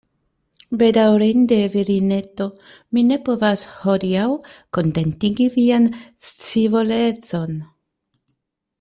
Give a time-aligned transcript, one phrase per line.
[0.81, 2.47] Bedaŭrinde, virineto,
[2.97, 4.27] mi ne povas, hodiaŭ,
[4.79, 5.89] kontentigi vian
[6.31, 7.59] scivolecon.